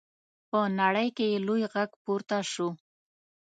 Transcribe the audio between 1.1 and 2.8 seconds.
کې یې لوی غږ پورته شو.